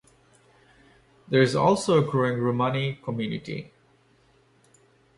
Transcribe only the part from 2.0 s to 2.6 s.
a growing